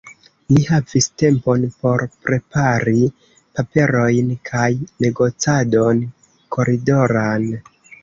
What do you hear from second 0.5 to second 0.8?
Ni